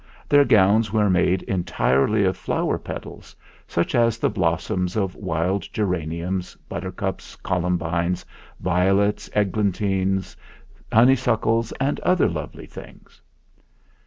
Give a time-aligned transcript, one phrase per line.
[0.27, 3.35] Their gowns were made entirely of flower petals,
[3.67, 8.25] such as the blossoms of wild geraniums, buttercups, columbines,
[8.59, 10.35] violets, eglantines,
[10.91, 13.21] honeysuckles, and other lovely things.